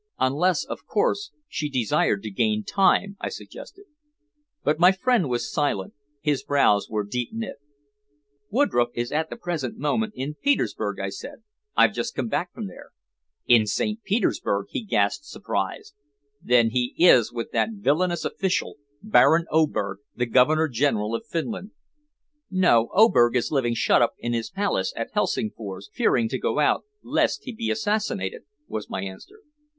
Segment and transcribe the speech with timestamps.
[0.17, 3.85] "Unless, of course, she desired to gain time," I suggested.
[4.63, 7.57] But my friend was silent; his brows were deep knit.
[8.49, 11.43] "Woodroffe is at the present moment in Petersburg," I said.
[11.77, 12.93] "I've just come back from there."
[13.45, 14.01] "In St.
[14.01, 15.93] Petersburg!" he gasped, surprised.
[16.41, 21.73] "Then he is with that villainous official, Baron Oberg, the Governor General of Finland."
[22.49, 26.85] "No; Oberg is living shut up in his palace at Helsingfors, fearing to go out
[27.03, 29.41] lest he shall be assassinated," was my answer.